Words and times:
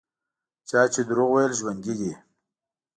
چا 0.69 0.81
چې 0.93 1.01
دروغ 1.09 1.29
ویل 1.31 1.53
ژوندي 1.59 1.93
دي. 1.99 2.11